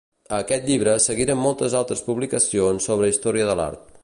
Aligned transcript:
A 0.29 0.37
aquest 0.43 0.63
llibre 0.69 0.95
seguiren 1.05 1.39
moltes 1.43 1.77
altres 1.83 2.03
publicacions 2.09 2.91
sobre 2.93 3.15
història 3.15 3.53
de 3.53 3.61
l'art. 3.63 3.91